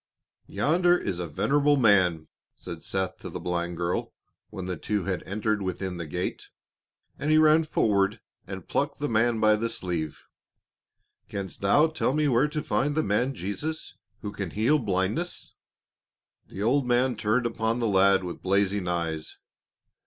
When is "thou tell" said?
11.61-12.15